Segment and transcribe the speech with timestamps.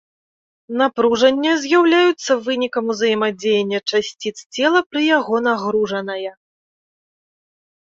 [0.81, 6.31] Напружання з'яўляюцца вынікам ўзаемадзеяння часціц цела пры яго нагружаная.